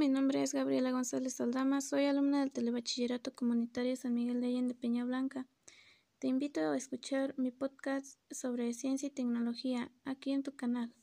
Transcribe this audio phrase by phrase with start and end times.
[0.00, 4.74] mi nombre es Gabriela González Saldama, soy alumna del Telebachillerato Comunitario San Miguel de Allende
[4.74, 5.46] Peña Blanca.
[6.18, 10.94] Te invito a escuchar mi podcast sobre ciencia y tecnología aquí en tu canal.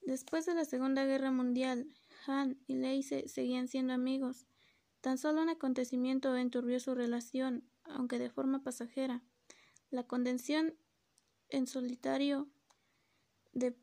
[0.00, 1.94] Después de la Segunda Guerra Mundial,
[2.26, 4.46] Han y Leise seguían siendo amigos.
[5.00, 9.22] Tan solo un acontecimiento enturbió su relación, aunque de forma pasajera.
[9.90, 10.74] La condensión
[11.50, 12.48] en solitario
[13.52, 13.76] del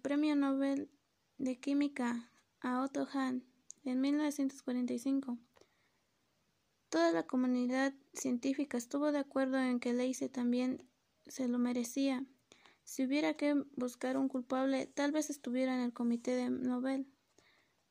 [0.00, 0.88] Premio Nobel
[1.36, 2.30] de Química
[2.62, 3.44] a Otto Hahn
[3.84, 5.38] en 1945.
[6.88, 10.88] Toda la comunidad científica estuvo de acuerdo en que Leise también
[11.26, 12.24] se lo merecía.
[12.84, 17.06] Si hubiera que buscar un culpable, tal vez estuviera en el comité de Nobel.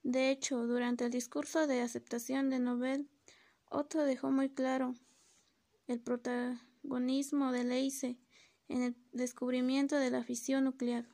[0.04, 3.10] De hecho, durante el discurso de aceptación de Nobel,
[3.70, 4.94] Otto dejó muy claro
[5.88, 8.20] el protagonismo de Leise
[8.68, 11.08] en el descubrimiento de la fisión nuclear.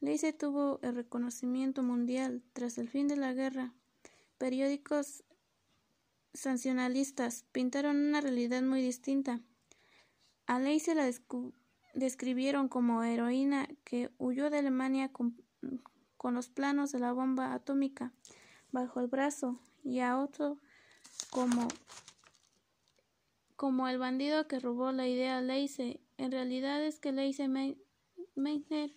[0.00, 3.74] Leise tuvo el reconocimiento mundial tras el fin de la guerra.
[4.40, 5.22] Periódicos
[6.32, 9.42] sancionalistas pintaron una realidad muy distinta.
[10.46, 11.10] A Leise la
[11.92, 15.36] describieron como heroína que huyó de Alemania con,
[16.16, 18.14] con, los planos de la bomba atómica
[18.72, 20.56] bajo el brazo y a otro
[21.28, 21.68] como,
[23.56, 26.00] como el bandido que robó la idea a Leise.
[26.16, 27.46] En realidad es que Leise
[28.36, 28.90] Meitner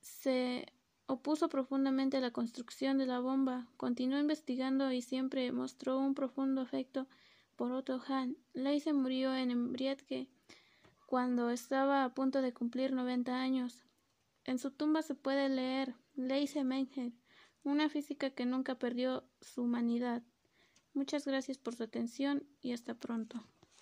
[0.00, 0.66] se
[1.10, 6.60] opuso profundamente a la construcción de la bomba, continuó investigando y siempre mostró un profundo
[6.60, 7.08] afecto
[7.56, 8.36] por Otto Hahn.
[8.54, 10.28] Leise murió en embriague
[11.06, 13.84] cuando estaba a punto de cumplir 90 años.
[14.44, 17.12] En su tumba se puede leer Leise Menger,
[17.64, 20.22] una física que nunca perdió su humanidad.
[20.94, 23.42] Muchas gracias por su atención y hasta pronto.